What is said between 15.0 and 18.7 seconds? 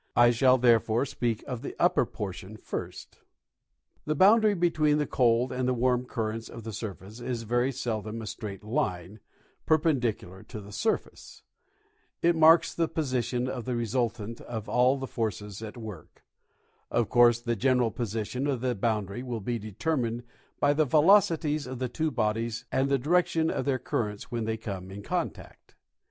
forces at work. Of course the general position of